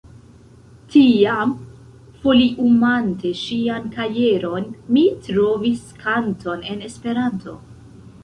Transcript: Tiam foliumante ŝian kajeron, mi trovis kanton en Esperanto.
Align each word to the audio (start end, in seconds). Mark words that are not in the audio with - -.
Tiam 0.93 1.51
foliumante 2.21 3.33
ŝian 3.41 3.85
kajeron, 3.97 4.65
mi 4.97 5.03
trovis 5.27 5.83
kanton 6.07 6.67
en 6.73 6.83
Esperanto. 6.89 7.57